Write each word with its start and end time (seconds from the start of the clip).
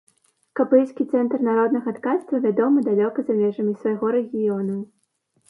Капыльскі 0.59 1.05
цэнтр 1.15 1.43
народнага 1.47 1.93
ткацтва 1.97 2.41
вядомы 2.47 2.83
далёка 2.89 3.19
за 3.29 3.33
межамі 3.43 3.77
свайго 3.83 4.07
рэгіёну. 4.19 4.77